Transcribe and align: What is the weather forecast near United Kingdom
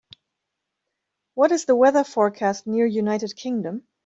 What 1.35 1.51
is 1.51 1.65
the 1.65 1.75
weather 1.75 2.03
forecast 2.03 2.65
near 2.65 2.87
United 2.87 3.35
Kingdom 3.35 3.83